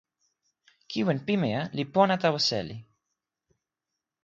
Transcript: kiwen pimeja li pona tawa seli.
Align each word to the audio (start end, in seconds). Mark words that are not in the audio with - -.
kiwen 0.89 1.19
pimeja 1.25 1.61
li 1.75 1.83
pona 1.93 2.15
tawa 2.23 2.39
seli. 2.49 2.75